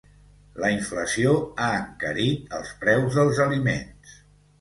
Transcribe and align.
La 0.61 0.69
inflació 0.75 1.33
ha 1.65 1.67
encarit 1.81 2.55
els 2.61 2.71
preus 2.85 3.19
dels 3.19 3.43
aliments. 3.47 4.17